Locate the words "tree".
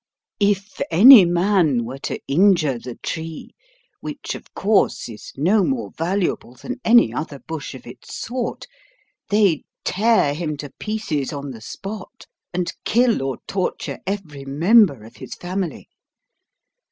3.03-3.51